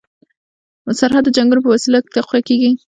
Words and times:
سرحد 0.99 1.23
د 1.25 1.29
جنګ 1.37 1.49
په 1.65 1.69
وسیله 1.73 1.99
تقویه 2.15 2.41
کړي. 2.47 2.69